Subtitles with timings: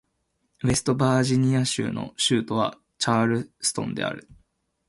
[0.63, 4.27] ウェストバージニア州の州都はチャールストンである